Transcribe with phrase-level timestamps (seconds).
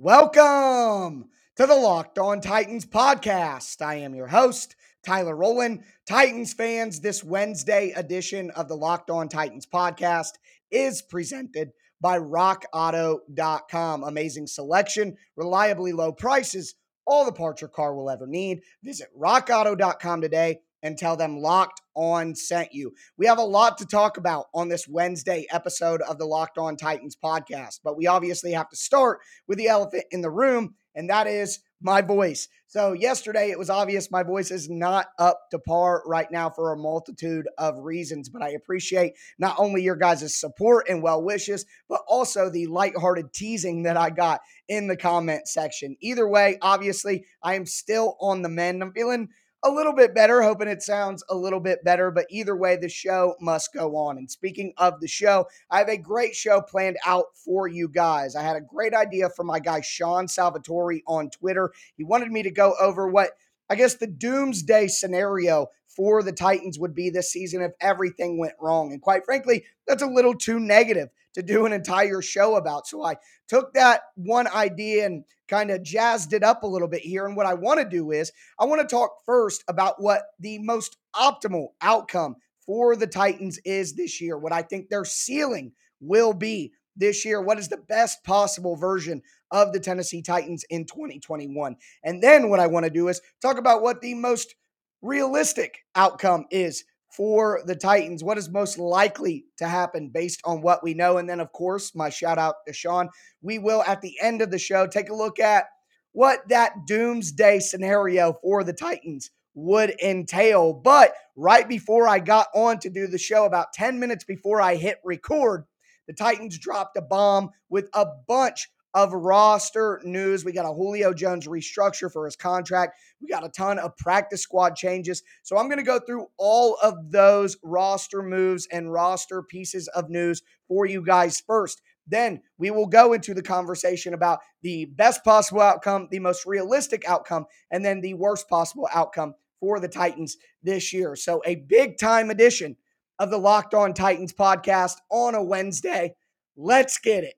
[0.00, 3.82] Welcome to the Locked On Titans podcast.
[3.82, 5.82] I am your host, Tyler Rowland.
[6.06, 10.34] Titans fans, this Wednesday edition of the Locked On Titans podcast
[10.70, 14.04] is presented by rockauto.com.
[14.04, 18.60] Amazing selection, reliably low prices, all the parts your car will ever need.
[18.84, 22.94] Visit rockauto.com today and tell them Locked On sent you.
[23.16, 26.76] We have a lot to talk about on this Wednesday episode of the Locked On
[26.76, 31.10] Titans podcast, but we obviously have to start with the elephant in the room, and
[31.10, 32.48] that is my voice.
[32.66, 36.72] So, yesterday it was obvious my voice is not up to par right now for
[36.72, 41.64] a multitude of reasons, but I appreciate not only your guys' support and well wishes,
[41.88, 45.96] but also the lighthearted teasing that I got in the comment section.
[46.00, 48.82] Either way, obviously, I am still on the mend.
[48.82, 49.28] I'm feeling
[49.64, 52.10] a little bit better, hoping it sounds a little bit better.
[52.10, 54.18] But either way, the show must go on.
[54.18, 58.36] And speaking of the show, I have a great show planned out for you guys.
[58.36, 61.72] I had a great idea from my guy Sean Salvatore on Twitter.
[61.96, 63.30] He wanted me to go over what
[63.70, 65.66] I guess the doomsday scenario
[65.98, 68.92] for the Titans would be this season if everything went wrong.
[68.92, 72.86] And quite frankly, that's a little too negative to do an entire show about.
[72.86, 73.16] So I
[73.48, 77.26] took that one idea and kind of jazzed it up a little bit here.
[77.26, 80.60] And what I want to do is I want to talk first about what the
[80.60, 86.32] most optimal outcome for the Titans is this year, what I think their ceiling will
[86.32, 87.42] be this year.
[87.42, 91.74] What is the best possible version of the Tennessee Titans in 2021?
[92.04, 94.54] And then what I want to do is talk about what the most
[95.02, 98.22] realistic outcome is for the Titans?
[98.22, 101.18] What is most likely to happen based on what we know?
[101.18, 103.08] And then, of course, my shout out to Sean.
[103.42, 105.66] We will, at the end of the show, take a look at
[106.12, 110.72] what that doomsday scenario for the Titans would entail.
[110.72, 114.76] But right before I got on to do the show, about 10 minutes before I
[114.76, 115.64] hit record,
[116.06, 118.68] the Titans dropped a bomb with a bunch
[118.98, 120.44] of roster news.
[120.44, 122.98] We got a Julio Jones restructure for his contract.
[123.22, 125.22] We got a ton of practice squad changes.
[125.44, 130.10] So I'm going to go through all of those roster moves and roster pieces of
[130.10, 131.80] news for you guys first.
[132.08, 137.08] Then we will go into the conversation about the best possible outcome, the most realistic
[137.08, 141.14] outcome, and then the worst possible outcome for the Titans this year.
[141.14, 142.76] So a big time edition
[143.20, 146.16] of the Locked On Titans podcast on a Wednesday.
[146.56, 147.34] Let's get it.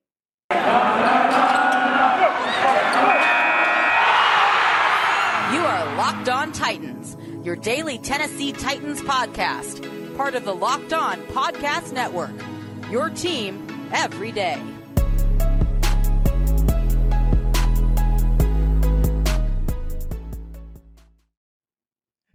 [0.51, 0.57] You
[5.65, 11.93] are Locked On Titans, your daily Tennessee Titans podcast, part of the Locked On Podcast
[11.93, 12.33] Network.
[12.91, 14.61] Your team every day.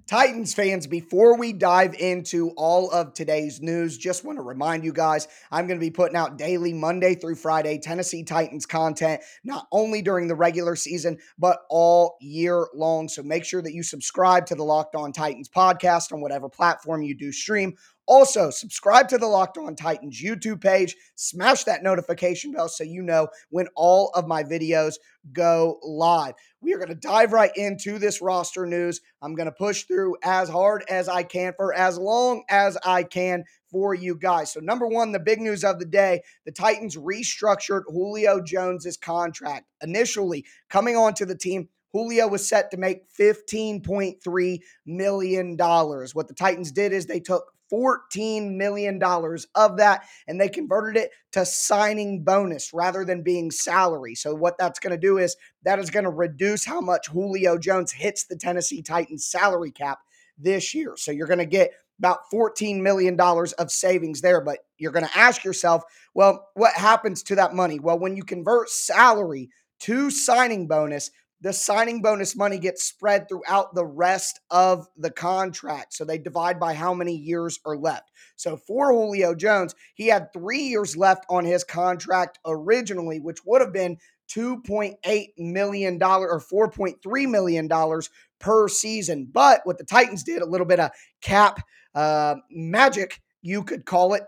[0.07, 4.93] Titans fans, before we dive into all of today's news, just want to remind you
[4.93, 9.65] guys I'm going to be putting out daily Monday through Friday Tennessee Titans content, not
[9.71, 13.07] only during the regular season, but all year long.
[13.07, 17.01] So make sure that you subscribe to the Locked On Titans podcast on whatever platform
[17.01, 17.75] you do stream.
[18.07, 23.01] Also, subscribe to the Locked On Titans YouTube page, smash that notification bell so you
[23.01, 24.95] know when all of my videos
[25.33, 26.35] go live.
[26.61, 29.01] We are going to dive right into this roster news.
[29.21, 33.03] I'm going to push through as hard as I can for as long as I
[33.03, 34.53] can for you guys.
[34.53, 39.65] So, number one, the big news of the day the Titans restructured Julio Jones's contract.
[39.81, 45.57] Initially, coming onto the team, Julio was set to make $15.3 million.
[45.57, 51.11] What the Titans did is they took $14 million of that, and they converted it
[51.33, 54.15] to signing bonus rather than being salary.
[54.15, 57.57] So, what that's going to do is that is going to reduce how much Julio
[57.57, 59.99] Jones hits the Tennessee Titans salary cap
[60.37, 60.95] this year.
[60.97, 64.41] So, you're going to get about $14 million of savings there.
[64.41, 67.79] But you're going to ask yourself, well, what happens to that money?
[67.79, 69.49] Well, when you convert salary
[69.81, 71.11] to signing bonus,
[71.45, 75.93] the signing bonus money gets spread throughout the rest of the contract.
[75.93, 78.09] So they divide by how many years are left.
[78.35, 83.61] So for Julio Jones, he had three years left on his contract originally, which would
[83.61, 83.99] have been
[84.35, 88.01] $2.8 million or $4.3 million
[88.39, 89.29] per season.
[89.31, 90.89] But what the Titans did, a little bit of
[91.21, 91.59] cap
[91.93, 94.23] uh, magic, you could call it.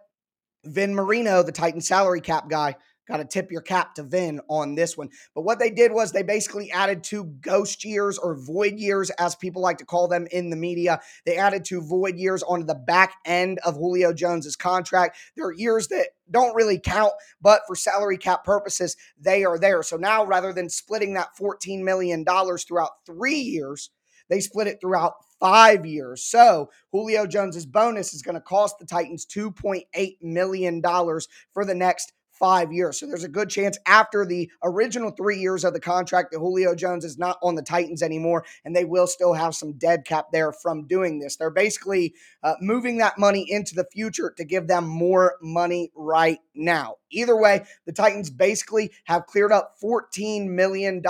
[0.65, 2.75] Vin Marino, the Titan salary cap guy,
[3.07, 5.09] Got to tip your cap to Vin on this one.
[5.33, 9.36] But what they did was they basically added two ghost years or void years, as
[9.36, 11.00] people like to call them in the media.
[11.25, 15.18] They added two void years onto the back end of Julio Jones's contract.
[15.36, 19.83] There are years that don't really count, but for salary cap purposes, they are there.
[19.83, 23.89] So now rather than splitting that $14 million throughout three years,
[24.30, 26.24] they split it throughout five years.
[26.24, 32.13] So Julio Jones's bonus is going to cost the Titans $2.8 million for the next
[32.39, 33.00] five years.
[33.00, 36.75] So there's a good chance after the original three years of the contract that Julio
[36.75, 40.28] Jones is not on the Titans anymore, and they will still have some dead cap
[40.31, 41.36] there from doing this.
[41.36, 42.13] They're basically
[42.44, 46.95] uh, moving that money into the future to give them more money right now.
[47.12, 51.01] Either way, the Titans basically have cleared up $14 million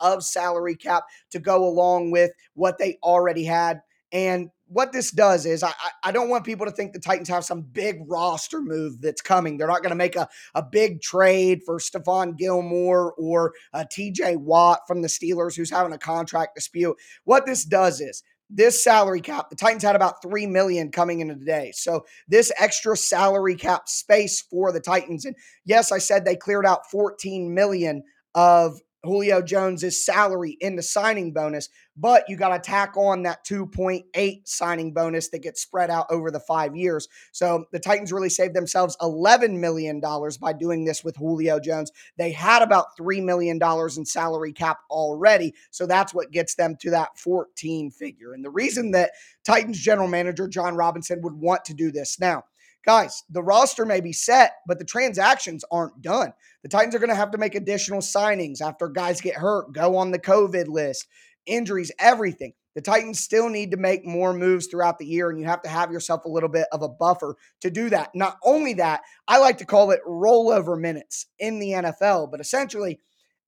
[0.00, 3.82] of salary cap to go along with what they already had.
[4.12, 5.72] And what this does is I,
[6.04, 9.56] I don't want people to think the Titans have some big roster move that's coming.
[9.56, 14.36] They're not going to make a, a big trade for Stephon Gilmore or uh, TJ
[14.36, 16.96] Watt from the Steelers, who's having a contract dispute.
[17.24, 21.34] What this does is this salary cap, the Titans had about 3 million coming into
[21.34, 21.72] today.
[21.74, 25.24] So this extra salary cap space for the Titans.
[25.24, 28.02] And yes, I said they cleared out 14 million
[28.34, 33.44] of Julio Jones's salary in the signing bonus, but you got to tack on that
[33.44, 37.08] 2.8 signing bonus that gets spread out over the five years.
[37.32, 41.90] So the Titans really saved themselves $11 million by doing this with Julio Jones.
[42.16, 45.54] They had about $3 million in salary cap already.
[45.70, 48.32] So that's what gets them to that 14 figure.
[48.34, 49.12] And the reason that
[49.44, 52.44] Titans general manager Jon Robinson would want to do this now,
[52.88, 56.32] guys, the roster may be set, but the transactions aren't done.
[56.62, 59.94] The Titans are going to have to make additional signings after guys get hurt, go
[59.98, 61.06] on the COVID list,
[61.44, 62.54] injuries, everything.
[62.74, 65.68] The Titans still need to make more moves throughout the year, and you have to
[65.68, 68.08] have yourself a little bit of a buffer to do that.
[68.14, 73.00] Not only that, I like to call it rollover minutes in the NFL, but essentially,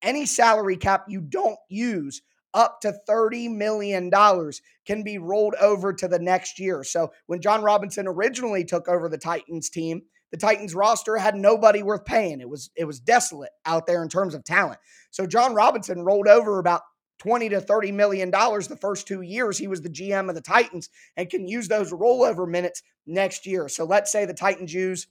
[0.02, 2.20] any salary cap you don't use
[2.55, 4.11] up to $30 million
[4.87, 6.82] can be rolled over to the next year.
[6.85, 11.82] So when Jon Robinson originally took over the Titans team, the Titans roster had nobody
[11.82, 12.41] worth paying.
[12.41, 14.79] It was it was desolate out there in terms of talent.
[15.11, 16.82] So Jon Robinson rolled over about
[17.19, 20.41] 20 to 30 million dollars the first 2 years he was the GM of the
[20.41, 23.69] Titans and can use those rollover minutes next year.
[23.69, 25.06] So let's say the Titans use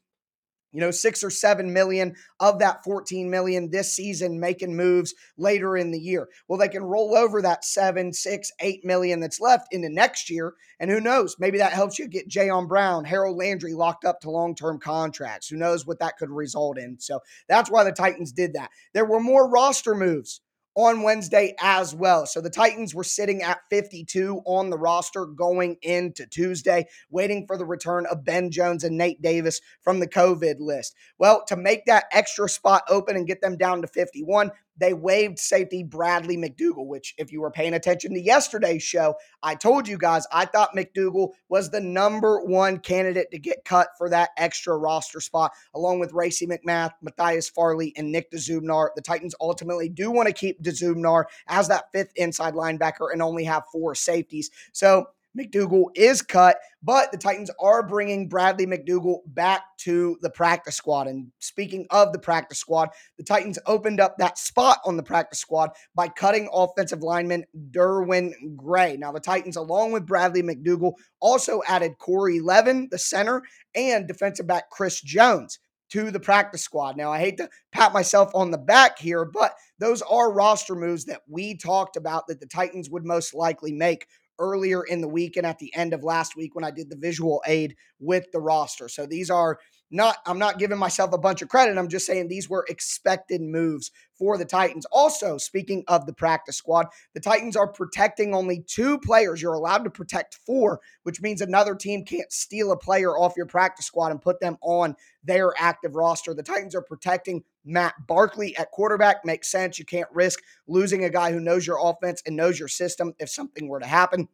[0.72, 5.76] you know, six or seven million of that 14 million this season making moves later
[5.76, 6.30] in the year.
[6.48, 10.54] Well, they can roll over that seven, six, eight million that's left into next year.
[10.80, 11.36] And who knows?
[11.40, 15.48] Maybe that helps you get Jayon Brown, Harold Landry locked up to long term contracts.
[15.48, 17.00] Who knows what that could result in?
[17.00, 18.70] So that's why the Titans did that.
[18.94, 20.42] There were more roster moves
[20.80, 22.26] on Wednesday as well.
[22.26, 27.58] So the Titans were sitting at 52 on the roster going into Tuesday, waiting for
[27.58, 30.96] the return of Ben Jones and Nate Davis from the COVID list.
[31.18, 35.40] Well, to make that extra spot open and get them down to 51, they waived
[35.40, 39.98] safety Bradley McDougald, which, if you were paying attention to yesterday's show, I told you
[39.98, 44.78] guys I thought McDougald was the number one candidate to get cut for that extra
[44.78, 48.90] roster spot, along with Racey McMath, Matthias Farley, and Nick Dzubnar.
[48.96, 53.44] The Titans ultimately do want to keep Dzubnar as that fifth inside linebacker and only
[53.44, 54.50] have four safeties.
[54.72, 60.76] So McDougald is cut, but the Titans are bringing Bradley McDougald back to the practice
[60.76, 61.08] squad.
[61.08, 65.40] And speaking of the practice squad, the Titans opened up that spot on the practice
[65.40, 68.98] squad by cutting offensive lineman Derwin Gray.
[68.98, 73.44] Now, the Titans, along with Bradley McDougald, also added Corey Levin, the center,
[73.76, 75.60] and defensive back Chris Jones
[75.92, 76.98] to the practice squad.
[76.98, 81.06] Now, I hate to pat myself on the back here, but those are roster moves
[81.06, 84.08] that we talked about that the Titans would most likely make
[84.40, 86.96] earlier in the week and at the end of last week when I did the
[86.96, 88.88] visual aid with the roster.
[88.90, 89.60] So these are
[89.92, 91.78] not, I'm not giving myself a bunch of credit.
[91.78, 94.86] I'm just saying these were expected moves for the Titans.
[94.92, 99.42] Also, speaking of the practice squad, the Titans are protecting only two players.
[99.42, 103.48] You're allowed to protect four, which means another team can't steal a player off your
[103.48, 106.34] practice squad and put them on their active roster.
[106.34, 109.26] The Titans are protecting Matt Barkley at quarterback.
[109.26, 109.80] Makes sense.
[109.80, 113.30] You can't risk losing a guy who knows your offense and knows your system if
[113.30, 114.28] something were to happen.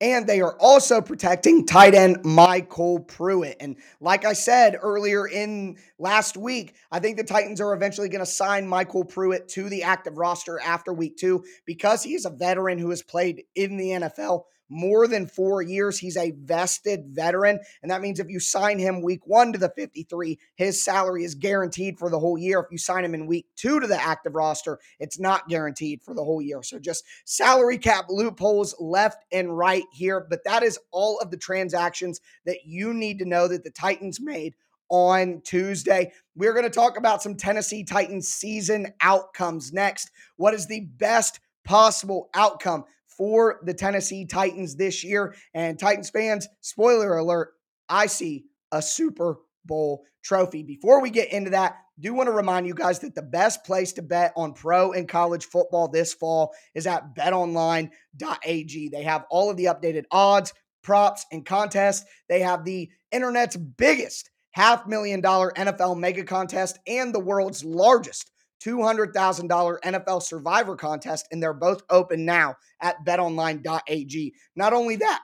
[0.00, 3.56] And they are also protecting tight end MyCole Pruitt.
[3.60, 8.24] And like I said earlier in last week, I think the Titans are eventually going
[8.24, 12.30] to sign MyCole Pruitt to the active roster after week two because he is a
[12.30, 15.98] veteran who has played in the NFL more than four years.
[15.98, 17.58] He's a vested veteran.
[17.82, 21.34] And that means if you sign him week one to the 53, his salary is
[21.34, 22.60] guaranteed for the whole year.
[22.60, 26.14] If you sign him in week two to the active roster, it's not guaranteed for
[26.14, 26.62] the whole year.
[26.62, 30.26] So just salary cap loopholes left and right here.
[30.28, 34.20] But that is all of the transactions that you need to know that the Titans
[34.20, 34.54] made
[34.88, 36.12] on Tuesday.
[36.34, 40.10] We're going to talk about some Tennessee Titans season outcomes next.
[40.36, 42.84] What is the best possible outcome
[43.20, 45.34] for the Tennessee Titans this year.
[45.52, 47.50] And Titans fans, spoiler alert,
[47.86, 49.36] I see a Super
[49.66, 50.62] Bowl trophy.
[50.62, 53.92] Before we get into that, do want to remind you guys that the best place
[53.92, 58.88] to bet on pro and college football this fall is at betonline.ag.
[58.88, 62.06] They have all of the updated odds, props, and contests.
[62.30, 68.29] They have the internet's biggest half million dollar NFL mega contest, and the world's largest
[68.64, 71.26] $200,000 NFL survivor contest.
[71.30, 74.34] And they're both open now at betonline.ag.
[74.56, 75.22] Not only that,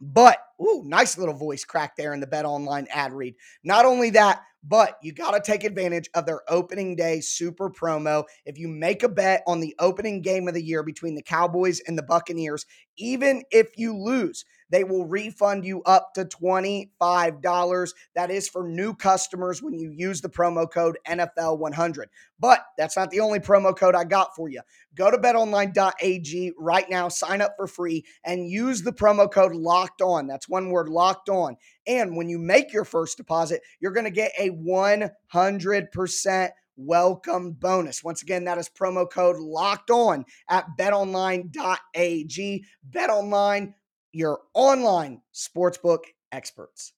[0.00, 3.34] but, ooh, nice little voice crack there in the Bet Online ad read.
[3.62, 8.24] Not only that, but you got to take advantage of their opening day super promo.
[8.44, 11.80] If you make a bet on the opening game of the year between the Cowboys
[11.86, 14.44] and the Buccaneers, even if you lose,
[14.74, 17.92] they will refund you up to $25.
[18.16, 22.06] That is for new customers when you use the promo code NFL100.
[22.40, 24.62] But that's not the only promo code I got for you.
[24.96, 30.02] Go to betonline.ag right now, sign up for free, and use the promo code locked
[30.02, 30.26] on.
[30.26, 31.56] That's one word locked on.
[31.86, 38.02] And when you make your first deposit, you're going to get a 100% welcome bonus.
[38.02, 42.64] Once again, that is promo code locked on at betonline.ag.
[42.90, 43.74] BetOnline,
[44.14, 46.92] your online sportsbook experts.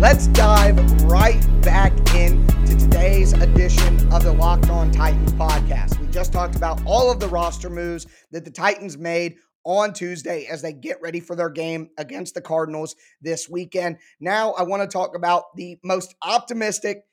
[0.00, 6.00] Let's dive right back into today's edition of the Locked On Titans podcast.
[6.00, 10.46] We just talked about all of the roster moves that the Titans made on Tuesday
[10.46, 13.98] as they get ready for their game against the Cardinals this weekend.
[14.18, 17.04] Now, I want to talk about the most optimistic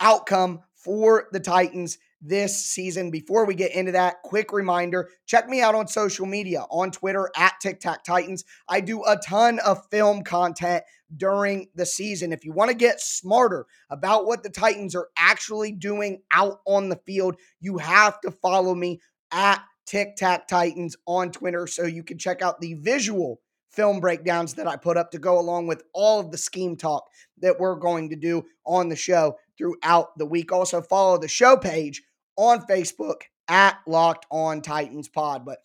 [0.00, 3.10] outcome for the Titans this season.
[3.10, 7.30] Before we get into that, quick reminder check me out on social media on Twitter
[7.36, 8.44] at Tic Tac Titans.
[8.68, 12.32] I do a ton of film content during the season.
[12.32, 16.88] If you want to get smarter about what the Titans are actually doing out on
[16.88, 19.00] the field, you have to follow me
[19.32, 23.40] at Tic Tac Titans on Twitter so you can check out the visual
[23.72, 27.08] film breakdowns that I put up to go along with all of the scheme talk
[27.38, 30.52] that we're going to do on the show throughout the week.
[30.52, 32.02] Also, follow the show page
[32.36, 35.44] on Facebook at Locked On Titans Pod.
[35.44, 35.58] But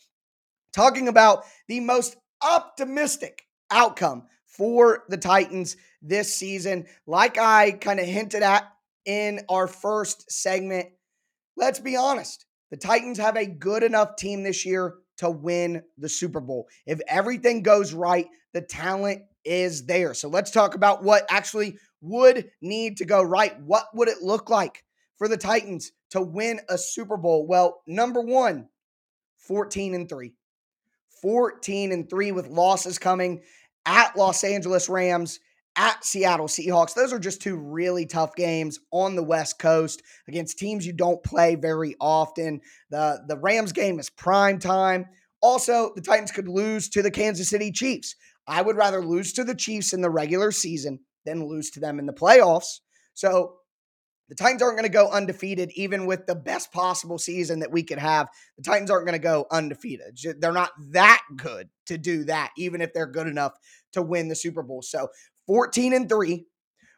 [0.74, 8.05] talking about the most optimistic outcome for the Titans this season, like I kind of
[8.05, 8.63] hinted at
[9.05, 10.89] in our first segment,
[11.55, 12.45] let's be honest.
[12.71, 16.67] The Titans have a good enough team this year to win the Super Bowl.
[16.86, 20.13] If everything goes right, the talent is there.
[20.13, 23.59] So let's talk about what actually would need to go right.
[23.62, 24.83] What would it look like
[25.17, 27.45] for the Titans to win a Super Bowl?
[27.47, 28.69] Well, number one,
[29.37, 30.33] 14 and 3.
[31.21, 33.41] 14 and 3 with losses coming
[33.85, 35.39] at Los Angeles Rams,
[35.77, 36.95] at Seattle Seahawks.
[36.95, 41.23] Those are just two really tough games on the West Coast against teams you don't
[41.23, 42.61] play very often.
[42.89, 45.05] The, the Rams game is prime time.
[45.39, 48.15] Also, the Titans could lose to the Kansas City Chiefs.
[48.47, 51.99] I would rather lose to the Chiefs in the regular season than lose to them
[51.99, 52.79] in the playoffs.
[53.13, 53.57] So
[54.29, 57.84] the Titans aren't going to go undefeated, even with the best possible season that we
[57.84, 58.27] could have.
[58.57, 60.19] The Titans aren't going to go undefeated.
[60.39, 63.53] They're not that good to do that, even if they're good enough
[63.93, 64.81] to win the Super Bowl.
[64.81, 65.10] So
[65.48, 66.46] 14 and 3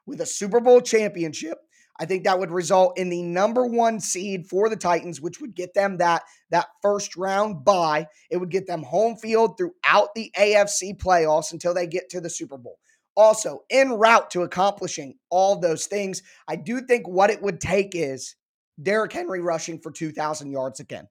[0.06, 1.60] with a Super Bowl championship.
[2.02, 5.54] I think that would result in the number one seed for the Titans, which would
[5.54, 8.08] get them that, that first round bye.
[8.32, 12.30] It would get them home field throughout the AFC playoffs until they get to the
[12.30, 12.80] Super Bowl.
[13.20, 17.90] Also, en route to accomplishing all those things, I do think what it would take
[17.94, 18.38] is
[18.82, 21.06] Derrick Henry rushing for 2,000 yards again.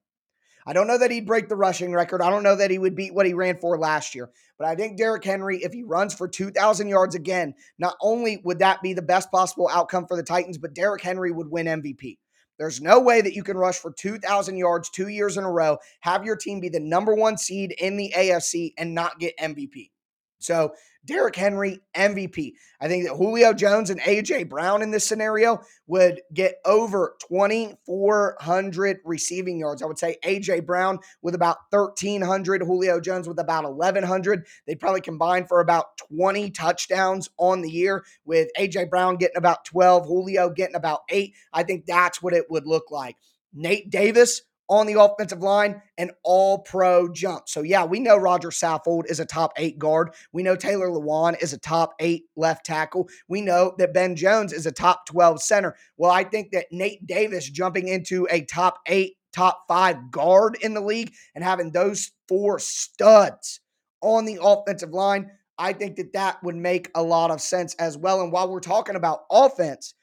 [0.65, 2.23] I don't know that he'd break the rushing record.
[2.23, 4.31] I don't know that he would beat what he ran for last year.
[4.57, 8.57] But I think Derrick Henry, if he runs for 2,000 yards again, not only would
[8.57, 12.17] that be the best possible outcome for the Titans, but Derrick Henry would win MVP.
[12.57, 15.77] There's no way that you can rush for 2,000 yards two years in a row,
[15.99, 19.91] have your team be the number one seed in the AFC, and not get MVP.
[20.39, 20.73] So
[21.05, 22.53] Derrick Henry, MVP.
[22.81, 28.99] I think that Julio Jones and AJ Brown in this scenario would get over 2,400
[29.05, 29.81] receiving yards.
[29.81, 34.45] I would say AJ Brown with about 1,300, Julio Jones with about 1,100.
[34.67, 39.65] They'd probably combine for about 20 touchdowns on the year, with AJ Brown getting about
[39.65, 41.33] 12, Julio getting about eight.
[41.53, 43.15] I think that's what it would look like.
[43.53, 47.49] Nate Davis on the offensive line, an all pro jump.
[47.49, 50.13] So, yeah, we know Roger Saffold is a top eight guard.
[50.31, 53.09] We know Taylor Lewan is a top eight left tackle.
[53.27, 55.75] We know that Ben Jones is a top 12 center.
[55.97, 60.75] Well, I think that Nate Davis jumping into a top eight, top five guard in
[60.75, 63.59] the league and having those four studs
[64.01, 67.97] on the offensive line, I think that that would make a lot of sense as
[67.97, 68.21] well.
[68.21, 69.95] And while we're talking about offense,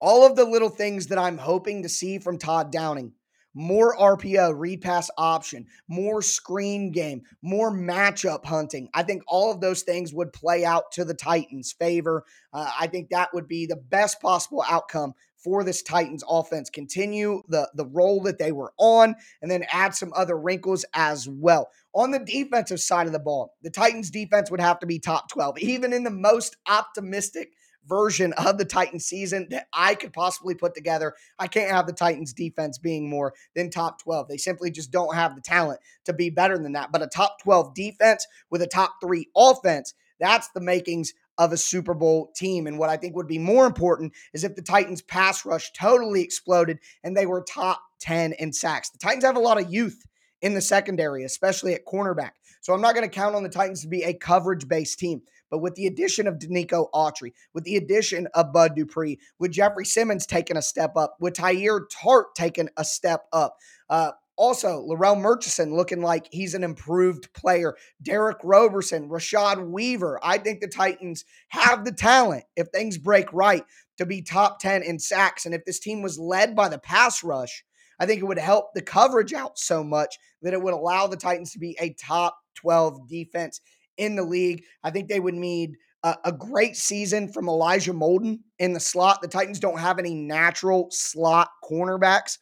[0.00, 3.12] all of the little things that I'm hoping to see from Todd Downing
[3.54, 8.88] more RPO, read pass option, more screen game, more matchup hunting.
[8.92, 12.24] I think all of those things would play out to the Titans' favor.
[12.52, 16.70] Uh, I think that would be the best possible outcome for this Titans offense.
[16.70, 21.28] Continue the, the role that they were on and then add some other wrinkles as
[21.28, 21.68] well.
[21.94, 25.28] On the defensive side of the ball, the Titans defense would have to be top
[25.28, 25.58] 12.
[25.58, 27.52] Even in the most optimistic
[27.88, 31.14] version of the Titans season that I could possibly put together.
[31.38, 34.28] I can't have the Titans defense being more than top 12.
[34.28, 36.92] They simply just don't have the talent to be better than that.
[36.92, 41.56] But a top 12 defense with a top three offense, that's the makings of a
[41.56, 42.66] Super Bowl team.
[42.66, 46.22] And what I think would be more important is if the Titans pass rush totally
[46.22, 48.90] exploded and they were top 10 in sacks.
[48.90, 50.04] The Titans have a lot of youth
[50.42, 52.32] in the secondary, especially at cornerback.
[52.60, 55.22] So I'm not going to count on the Titans to be a coverage based team.
[55.54, 59.84] But with the addition of Denico Autry, with the addition of Bud Dupree, with Jeffrey
[59.84, 63.56] Simmons taking a step up, with Teair Tart taking a step up,
[63.88, 67.76] uh, also, Larrell Murchison looking like he's an improved player.
[68.02, 70.18] Derick Roberson, Rashad Weaver.
[70.24, 73.62] I think the Titans have the talent, if things break right,
[73.98, 75.46] to be top 10 in sacks.
[75.46, 77.64] And if this team was led by the pass rush,
[78.00, 81.16] I think it would help the coverage out so much that it would allow the
[81.16, 83.60] Titans to be a top 12 defense
[83.96, 84.64] in the league.
[84.82, 89.22] I think they would need a, a great season from Elijah Molden in the slot.
[89.22, 92.38] The Titans don't have any natural slot cornerbacks.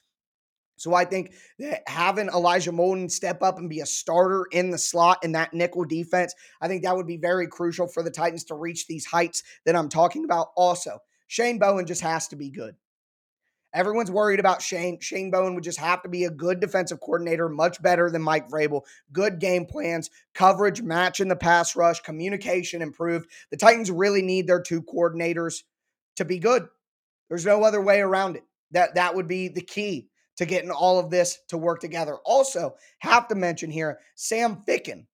[0.76, 4.78] So I think that having Elijah Molden step up and be a starter in the
[4.78, 8.44] slot in that nickel defense, I think that would be very crucial for the Titans
[8.44, 10.48] to reach these heights that I'm talking about.
[10.56, 12.74] Also, Shane Bowen just has to be good.
[13.74, 15.00] Everyone's worried about Shane.
[15.00, 18.48] Shane Bowen would just have to be a good defensive coordinator, much better than Mike
[18.48, 18.82] Vrabel.
[19.12, 23.30] Good game plans, coverage, match in the pass rush, communication improved.
[23.50, 25.62] The Titans really need their two coordinators
[26.16, 26.66] to be good.
[27.28, 28.44] There's no other way around it.
[28.72, 32.16] That that would be the key to getting all of this to work together.
[32.24, 35.06] Also, have to mention here Sam Ficken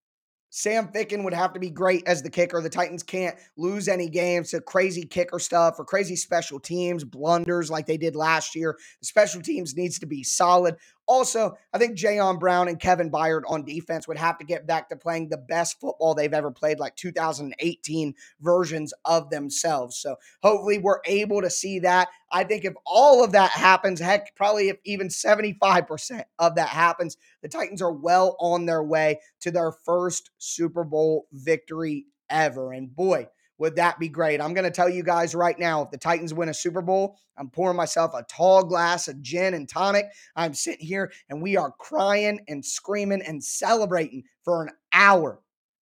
[0.50, 2.60] Sam Ficken would have to be great as the kicker.
[2.60, 7.70] The Titans can't lose any games to crazy kicker stuff or crazy special teams, blunders
[7.70, 8.76] like they did last year.
[9.00, 10.76] The special teams needs to be solid.
[11.08, 14.90] Also, I think Jayon Brown and Kevin Byard on defense would have to get back
[14.90, 19.96] to playing the best football they've ever played, like 2018 versions of themselves.
[19.96, 22.08] So hopefully we're able to see that.
[22.30, 27.16] I think if all of that happens, heck, probably if even 75% of that happens,
[27.40, 32.74] the Titans are well on their way to their first Super Bowl victory ever.
[32.74, 34.40] And boy, would that be great?
[34.40, 37.18] I'm going to tell you guys right now if the Titans win a Super Bowl,
[37.36, 40.06] I'm pouring myself a tall glass of gin and tonic.
[40.36, 45.40] I'm sitting here and we are crying and screaming and celebrating for an hour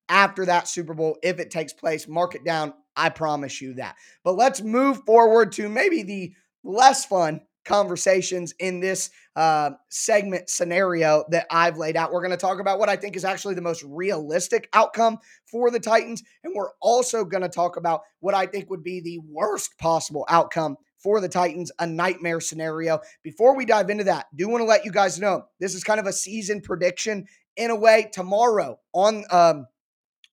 [0.08, 2.08] after that Super Bowl if it takes place.
[2.08, 2.72] Mark it down.
[2.96, 3.96] I promise you that.
[4.24, 6.32] But let's move forward to maybe the
[6.64, 12.12] less fun conversations in this uh, segment scenario that I've laid out.
[12.12, 15.18] We're going to talk about what I think is actually the most realistic outcome
[15.50, 16.22] for the Titans.
[16.42, 20.24] And we're also going to talk about what I think would be the worst possible
[20.28, 23.00] outcome for the Titans, a nightmare scenario.
[23.22, 26.00] Before we dive into that, do want to let you guys know this is kind
[26.00, 27.26] of a season prediction
[27.56, 29.66] in a way tomorrow on um,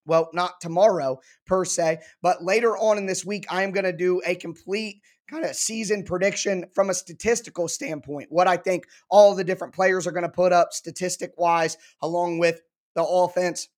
[0.05, 3.93] well, not tomorrow per se, but later on in this week, I am going to
[3.93, 5.01] do a complete
[5.33, 8.31] kind of season prediction from a statistical standpoint.
[8.31, 12.37] What I think all the different players are going to put up statistic wise, along
[12.37, 12.61] with
[12.95, 13.69] the offense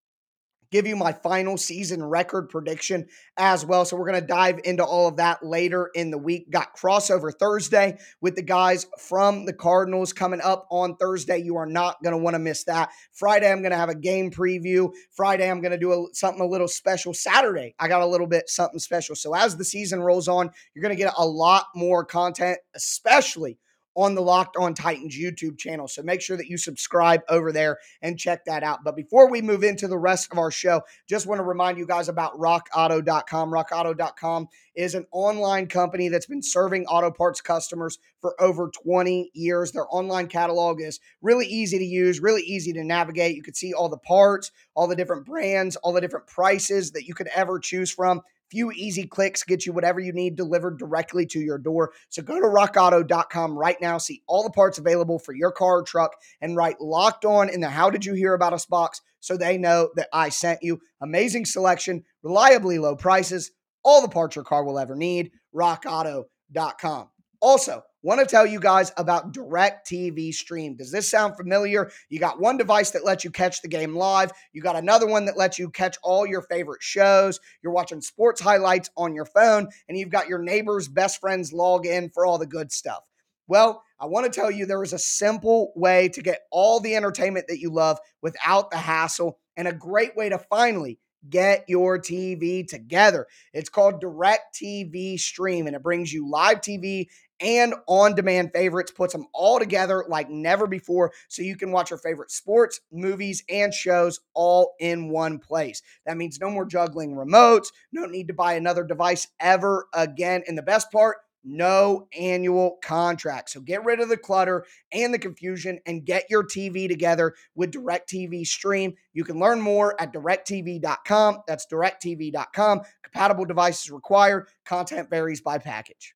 [0.71, 3.85] give you my final season record prediction as well.
[3.85, 6.49] So we're going to dive into all of that later in the week.
[6.49, 11.37] Got crossover Thursday with the guys from the Cardinals coming up on Thursday.
[11.37, 12.89] You are not going to want to miss that.
[13.13, 14.91] Friday, I'm going to have a game preview.
[15.11, 17.13] Friday, I'm going to do a, something a little special.
[17.13, 19.15] Saturday, I got a little bit something special.
[19.15, 23.57] So as the season rolls on, you're going to get a lot more content, especially
[23.95, 25.87] on the Locked On Titans YouTube channel.
[25.87, 28.83] So make sure that you subscribe over there and check that out.
[28.83, 31.85] But before we move into the rest of our show, just want to remind you
[31.85, 33.51] guys about rockauto.com.
[33.51, 39.71] Rockauto.com is an online company that's been serving auto parts customers for over 20 years.
[39.71, 43.35] Their online catalog is really easy to use, really easy to navigate.
[43.35, 47.05] You can see all the parts, all the different brands, all the different prices that
[47.05, 51.25] you could ever choose from few easy clicks get you whatever you need delivered directly
[51.27, 51.91] to your door.
[52.09, 55.83] So go to rockauto.com right now, see all the parts available for your car or
[55.83, 59.37] truck, and write locked on in the How Did You Hear About Us box so
[59.37, 60.79] they know that I sent you.
[61.01, 63.51] Amazing selection, reliably low prices,
[63.83, 65.31] all the parts your car will ever need.
[65.53, 67.09] RockAuto.com.
[67.41, 70.75] Also, want to tell you guys about DirecTV Stream.
[70.75, 71.89] Does this sound familiar?
[72.07, 75.25] You got one device that lets you catch the game live, you got another one
[75.25, 77.39] that lets you catch all your favorite shows.
[77.63, 81.87] You're watching sports highlights on your phone, and you've got your neighbor's best friends log
[81.87, 83.01] in for all the good stuff.
[83.47, 86.95] Well, I want to tell you there is a simple way to get all the
[86.95, 91.99] entertainment that you love without the hassle and a great way to finally get your
[91.99, 93.27] TV together.
[93.53, 97.07] It's called DirecTV Stream and it brings you live TV
[97.39, 101.89] and on demand favorites, puts them all together like never before so you can watch
[101.89, 105.81] your favorite sports, movies, and shows all in one place.
[106.05, 110.43] That means no more juggling remotes, no need to buy another device ever again.
[110.47, 113.51] And the best part, no annual contract.
[113.51, 117.71] So get rid of the clutter and the confusion and get your TV together with
[117.71, 118.95] DirecTV Stream.
[119.13, 121.43] You can learn more at directv.com.
[121.47, 122.81] That's directv.com.
[123.03, 124.47] Compatible devices required.
[124.65, 126.15] Content varies by package.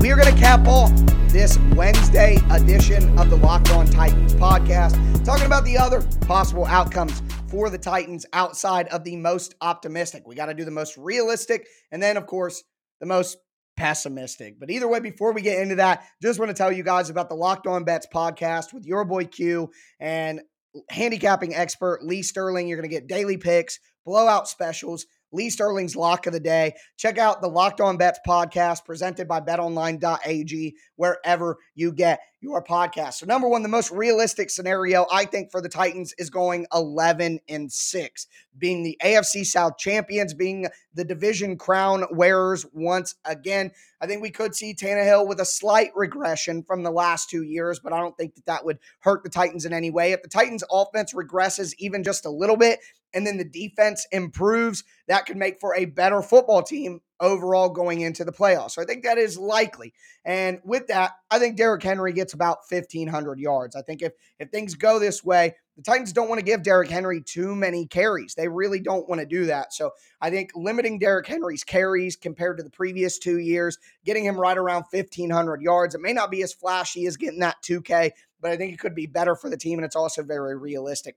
[0.00, 0.90] We are going to cap off
[1.28, 7.22] this Wednesday edition of the Locked On Titans podcast, talking about the other possible outcomes
[7.48, 10.26] for the Titans outside of the most optimistic.
[10.26, 12.64] We got to do the most realistic, and then, of course,
[13.00, 13.36] the most
[13.76, 14.58] pessimistic.
[14.58, 17.28] But either way, before we get into that, just want to tell you guys about
[17.28, 20.40] the Locked On Bets podcast with your boy Q and
[20.88, 22.68] handicapping expert Lee Sterling.
[22.68, 26.74] You're going to get daily picks, blowout specials Lee Sterling's lock of the day.
[26.96, 33.14] Check out the Locked On Bets podcast presented by betonline.ag wherever you get your podcast.
[33.14, 37.40] So, number one, the most realistic scenario I think for the Titans is going 11
[37.48, 38.26] and 6,
[38.56, 43.72] being the AFC South champions, being the division crown wearers once again.
[44.00, 47.78] I think we could see Tannehill with a slight regression from the last two years,
[47.78, 50.12] but I don't think that that would hurt the Titans in any way.
[50.12, 52.80] If the Titans' offense regresses even just a little bit,
[53.12, 58.00] and then the defense improves, that could make for a better football team overall going
[58.00, 58.72] into the playoffs.
[58.72, 59.92] So I think that is likely.
[60.24, 63.76] And with that, I think Derrick Henry gets about 1,500 yards.
[63.76, 66.90] I think if, if things go this way, the Titans don't want to give Derrick
[66.90, 68.34] Henry too many carries.
[68.34, 69.72] They really don't want to do that.
[69.72, 74.38] So I think limiting Derrick Henry's carries compared to the previous two years, getting him
[74.38, 78.50] right around 1,500 yards, it may not be as flashy as getting that 2K, but
[78.50, 79.78] I think it could be better for the team.
[79.78, 81.16] And it's also very realistic.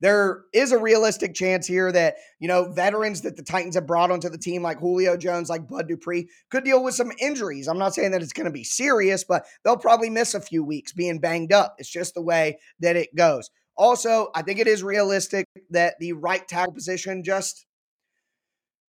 [0.00, 4.10] There is a realistic chance here that, you know, veterans that the Titans have brought
[4.10, 7.68] onto the team, like Julio Jones, like Bud Dupree, could deal with some injuries.
[7.68, 10.64] I'm not saying that it's going to be serious, but they'll probably miss a few
[10.64, 11.76] weeks being banged up.
[11.78, 13.50] It's just the way that it goes.
[13.76, 17.66] Also, I think it is realistic that the right tackle position just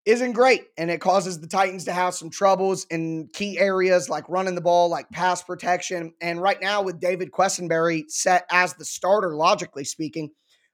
[0.05, 4.27] isn't great and it causes the Titans to have some troubles in key areas like
[4.27, 6.13] running the ball, like pass protection.
[6.21, 10.31] And right now, with David Quessenberry set as the starter, logically speaking,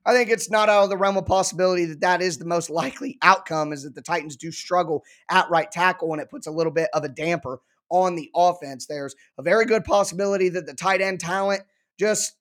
[0.08, 2.70] I think it's not out of the realm of possibility that that is the most
[2.70, 6.52] likely outcome is that the Titans do struggle at right tackle and it puts a
[6.52, 8.86] little bit of a damper on the offense.
[8.86, 11.63] There's a very good possibility that the tight end talent
[12.00, 12.38] just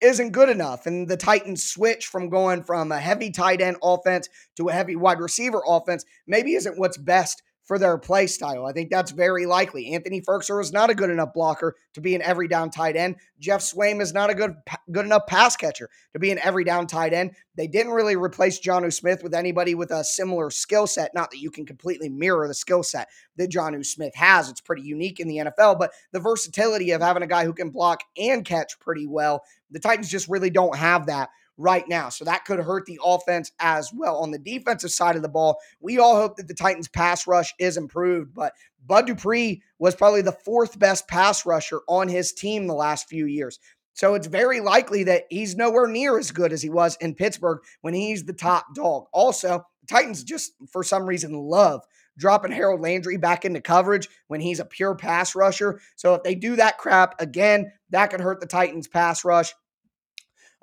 [0.00, 0.86] isn't good enough.
[0.86, 4.96] And the Titans switch from going from a heavy tight end offense to a heavy
[4.96, 8.66] wide receiver offense maybe isn't what's best for their play style.
[8.66, 9.92] I think that's very likely.
[9.94, 13.16] Anthony Firkser is not a good enough blocker to be an every down tight end.
[13.38, 14.56] Geoff Swaim is not a good
[14.90, 17.32] good enough pass catcher to be an every down tight end.
[17.56, 21.14] They didn't really replace Jonnu Smith with anybody with a similar skill set.
[21.14, 24.48] Not that you can completely mirror the skill set that Jonnu Smith has.
[24.48, 27.70] It's pretty unique in the NFL, but the versatility of having a guy who can
[27.70, 31.30] block and catch pretty well, the Titans just really don't have that
[31.62, 32.08] right now.
[32.08, 34.18] So that could hurt the offense as well.
[34.18, 37.54] On the defensive side of the ball, we all hope that the Titans' pass rush
[37.58, 38.52] is improved, but
[38.84, 43.26] Bud Dupree was probably the fourth best pass rusher on his team the last few
[43.26, 43.58] years.
[43.94, 47.60] So it's very likely that he's nowhere near as good as he was in Pittsburgh
[47.82, 49.04] when he's the top dog.
[49.12, 51.82] Also, the Titans just for some reason love
[52.18, 55.80] dropping Harold Landry back into coverage when he's a pure pass rusher.
[55.96, 59.52] So if they do that crap again, that could hurt the Titans pass rush.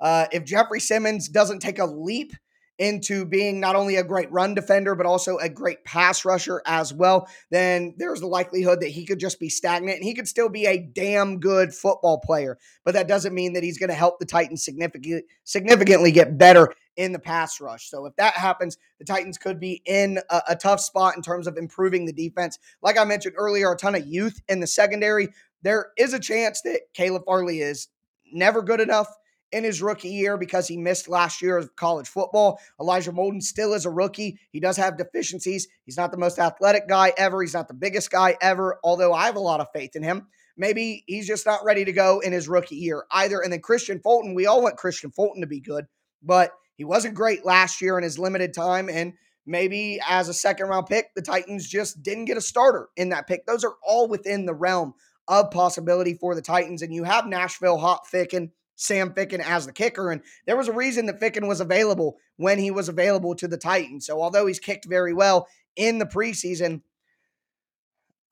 [0.00, 2.32] Uh, if Jeffrey Simmons doesn't take a leap
[2.80, 6.94] into being not only a great run defender, but also a great pass rusher as
[6.94, 10.48] well, then there's the likelihood that he could just be stagnant and he could still
[10.48, 12.56] be a damn good football player.
[12.82, 16.72] But that doesn't mean that he's going to help the Titans significantly, significantly get better
[16.96, 17.90] in the pass rush.
[17.90, 21.46] So if that happens, the Titans could be in a, a tough spot in terms
[21.46, 22.58] of improving the defense.
[22.80, 25.28] Like I mentioned earlier, a ton of youth in the secondary.
[25.60, 27.88] There is a chance that Caleb Farley is
[28.32, 29.14] never good enough
[29.52, 32.60] in his rookie year because he missed last year of college football.
[32.80, 34.38] Elijah Molden still is a rookie.
[34.52, 35.68] He does have deficiencies.
[35.84, 37.40] He's not the most athletic guy ever.
[37.42, 40.26] He's not the biggest guy ever, although I have a lot of faith in him.
[40.56, 43.40] Maybe he's just not ready to go in his rookie year either.
[43.40, 45.86] And then Kristian Fulton, we all want Kristian Fulton to be good,
[46.22, 48.88] but he wasn't great last year in his limited time.
[48.88, 49.14] And
[49.46, 53.26] maybe as a second round pick, the Titans just didn't get a starter in that
[53.26, 53.46] pick.
[53.46, 54.94] Those are all within the realm
[55.28, 56.82] of possibility for the Titans.
[56.82, 60.10] And you have Nashville hot Ficken Sam Ficken as the kicker.
[60.10, 63.58] And there was a reason that Ficken was available when he was available to the
[63.58, 64.06] Titans.
[64.06, 66.80] So although he's kicked very well in the preseason,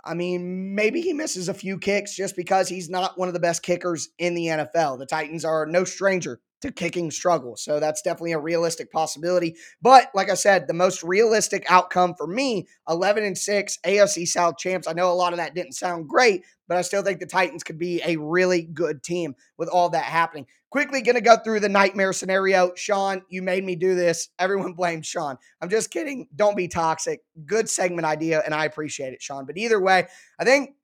[0.02, 3.40] I mean, maybe he misses a few kicks just because he's not one of the
[3.40, 4.98] best kickers in the NFL.
[4.98, 7.62] The Titans are no stranger to kicking struggles.
[7.62, 9.54] So that's definitely a realistic possibility.
[9.82, 14.56] But like I said, the most realistic outcome for me, 11 and 6 AFC South
[14.56, 14.88] champs.
[14.88, 17.64] I know a lot of that didn't sound great, but I still think the Titans
[17.64, 20.46] could be a really good team with all that happening.
[20.70, 22.72] Quickly going to go through the nightmare scenario.
[22.76, 24.28] Sean, you made me do this.
[24.38, 25.38] Everyone blames Sean.
[25.61, 26.28] I'm just kidding.
[26.37, 27.22] Don't be toxic.
[27.46, 29.46] Good segment idea, and I appreciate it, Sean.
[29.46, 30.07] But either way,
[30.38, 30.76] I think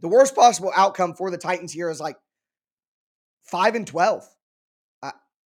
[0.00, 2.16] the worst possible outcome for the Titans here is like
[3.42, 4.28] 5 and 12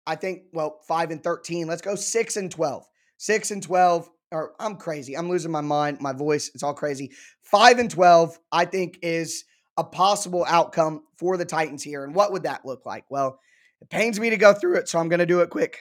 [0.07, 1.67] I think, well, 5 and 13.
[1.67, 2.85] Let's go 6 and 12.
[3.17, 4.09] 6 and 12.
[4.31, 5.17] Or I'm crazy.
[5.17, 6.49] I'm losing my mind, my voice.
[6.53, 7.11] It's all crazy.
[7.43, 9.43] 5 and 12, I think, is
[9.77, 12.03] a possible outcome for the Titans here.
[12.03, 13.05] And what would that look like?
[13.09, 13.39] Well,
[13.81, 15.79] it pains me to go through it, so I'm going to do it quick.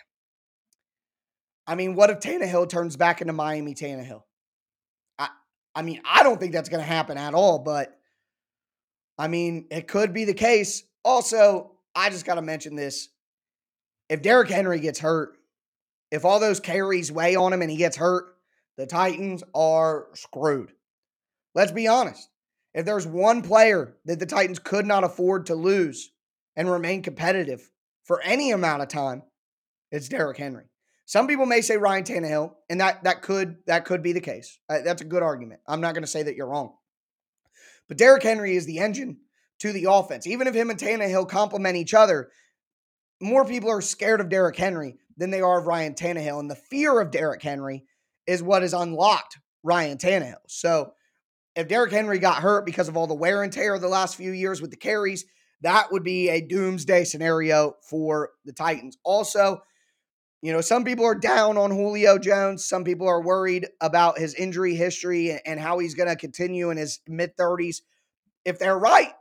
[1.66, 4.22] I mean, what if Tannehill turns back into Miami Tannehill?
[5.18, 5.28] I,
[5.74, 7.96] I mean, I don't think that's going to happen at all, but
[9.18, 10.82] I mean, it could be the case.
[11.04, 13.10] Also, I just got to mention this
[14.08, 15.36] if Derrick Henry gets hurt,
[16.10, 18.34] if all those carries weigh on him and he gets hurt,
[18.76, 20.72] the Titans are screwed.
[21.54, 22.28] Let's be honest.
[22.74, 26.10] If there's one player that the Titans could not afford to lose
[26.56, 27.70] and remain competitive
[28.04, 29.22] for any amount of time,
[29.90, 30.66] it's Derrick Henry.
[31.06, 34.60] Some people may say Ryan Tannehill, and that that could that could be the case.
[34.68, 35.60] Uh, that's a good argument.
[35.66, 36.74] I'm not going to say that you're wrong.
[37.88, 39.18] But Derrick Henry is the engine
[39.58, 40.28] to the offense.
[40.28, 42.30] Even if him and Tannehill complement each other,
[43.20, 46.38] more people are scared of Derrick Henry than they are of Ryan Tannehill.
[46.38, 47.84] And the fear of Derrick Henry
[48.28, 50.36] is what has unlocked Ryan Tannehill.
[50.46, 50.92] So
[51.60, 54.16] if Derrick Henry got hurt because of all the wear and tear of the last
[54.16, 55.24] few years with the carries,
[55.62, 58.96] that would be a doomsday scenario for the Titans.
[59.04, 59.60] Also,
[60.42, 62.64] you know, some people are down on Julio Jones.
[62.64, 66.78] Some people are worried about his injury history and how he's going to continue in
[66.78, 67.82] his mid 30s.
[68.46, 69.12] If they're right,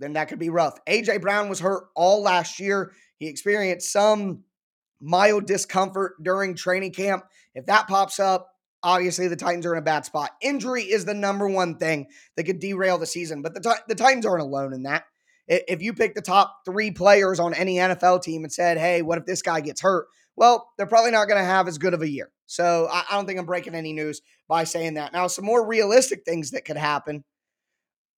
[0.00, 0.84] then that could be rough.
[0.86, 2.92] AJ Brown was hurt all last year.
[3.18, 4.42] He experienced some
[5.00, 7.24] mild discomfort during training camp.
[7.54, 8.48] If that pops up,
[8.84, 10.30] obviously the Titans are in a bad spot.
[10.40, 14.26] Injury is the number one thing that could derail the season, but the, the Titans
[14.26, 15.04] aren't alone in that.
[15.48, 19.18] If you pick the top three players on any NFL team and said, hey, what
[19.18, 20.06] if this guy gets hurt?
[20.36, 22.30] Well, they're probably not going to have as good of a year.
[22.46, 25.12] So I, I don't think I'm breaking any news by saying that.
[25.12, 27.24] Now, some more realistic things that could happen.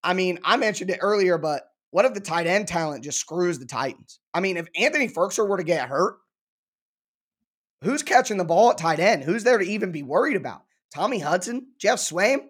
[0.05, 3.59] I mean, I mentioned it earlier, but what if the tight end talent just screws
[3.59, 4.21] the Titans?
[4.33, 6.17] I mean, if Anthony Firkser were to get hurt,
[7.83, 9.25] who's catching the ball at tight end?
[9.25, 10.63] Who's there to even be worried about?
[10.95, 11.69] Tommy Hudson?
[11.79, 12.41] Geoff Swaim?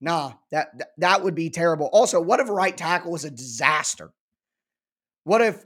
[0.00, 1.88] Nah, that, that would be terrible.
[1.92, 4.12] Also, what if right tackle was a disaster?
[5.24, 5.64] What if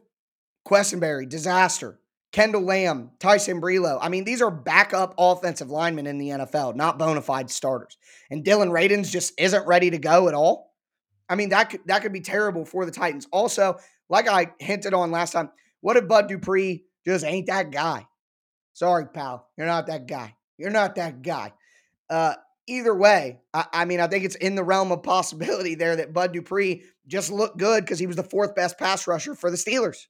[0.67, 1.99] Quessenberry, disaster?
[2.33, 3.99] Kendall Lamb, Ty Sambrailo.
[4.01, 7.97] I mean, these are backup offensive linemen in the NFL, not bona fide starters.
[8.31, 10.75] And Dillon Radunz just isn't ready to go at all.
[11.31, 13.27] I mean, that could that could be terrible for the Titans.
[13.33, 13.79] Also,
[14.11, 18.07] like I hinted on last time, what if Bud Dupree just ain't that guy?
[18.77, 19.49] Sorry, pal.
[19.57, 20.37] You're not that guy.
[20.59, 21.55] You're not that guy.
[22.11, 22.35] Uh,
[22.67, 26.13] either way, I, I, mean, I think it's in the realm of possibility there that
[26.13, 29.57] Bud Dupree just looked good because he was the fourth best pass rusher for the
[29.57, 30.01] Steelers.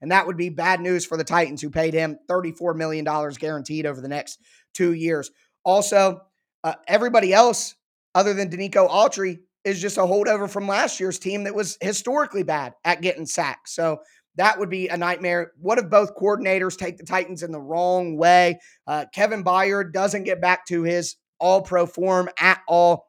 [0.00, 3.84] And that would be bad news for the Titans, who paid him $34 million guaranteed
[3.84, 4.38] over the next
[4.74, 5.32] two years.
[5.64, 6.20] Also,
[6.62, 7.74] uh, everybody else
[8.14, 12.44] other than Denico Autry is just a holdover from last year's team that was historically
[12.44, 13.74] bad at getting sacks.
[13.74, 14.02] So
[14.36, 15.52] that would be a nightmare.
[15.60, 18.58] What if both coordinators take the Titans in the wrong way?
[18.86, 23.06] Uh, Kevin Byard doesn't get back to his all pro form at all.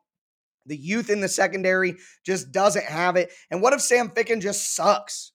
[0.67, 3.31] The youth in the secondary just doesn't have it.
[3.51, 5.31] And what if Sam Ficken just sucks?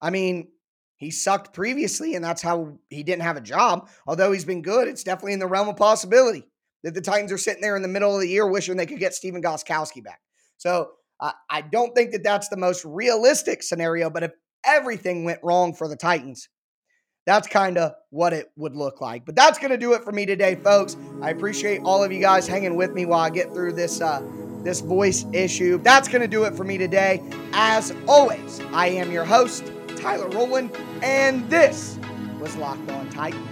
[0.00, 0.48] I mean,
[0.96, 3.88] he sucked previously, and that's how he didn't have a job.
[4.06, 6.44] Although he's been good, it's definitely in the realm of possibility
[6.82, 8.98] that the Titans are sitting there in the middle of the year wishing they could
[8.98, 10.20] get Stephen Gostkowski back.
[10.58, 14.32] So uh, I don't think that that's the most realistic scenario, but if
[14.64, 16.48] everything went wrong for the Titans,
[17.26, 19.24] that's kind of what it would look like.
[19.24, 20.96] But that's going to do it for me today, folks.
[21.20, 24.22] I appreciate all of you guys hanging with me while I get through this uh,
[24.64, 25.78] this voice issue.
[25.82, 27.22] That's going to do it for me today.
[27.52, 31.98] As always, I am your host, Tyler Rowland, and this
[32.40, 33.51] was Locked On Titans.